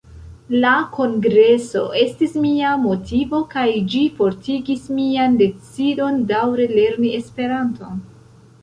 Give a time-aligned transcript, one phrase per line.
[0.61, 8.05] La kongreso estis mia motivo, kaj ĝi fortigis mian decidon daǔre lerni Esperanton.